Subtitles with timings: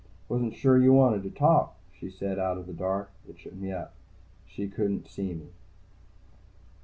[0.27, 3.11] "Wasn't sure you wanted to talk," she said out of the dark.
[3.29, 3.93] It shook me up.
[4.47, 5.49] She certainly couldn't see me.